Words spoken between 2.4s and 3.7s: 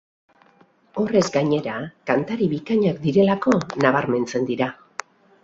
bikainak direlako